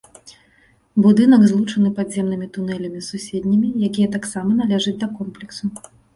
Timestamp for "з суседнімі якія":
3.03-4.07